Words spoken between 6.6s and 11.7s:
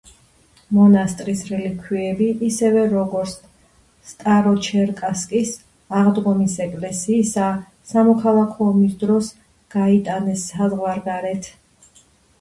ეკლესიისა, სამოქალაქო ომის დროს გაიტანეს საზღვარგარეთ.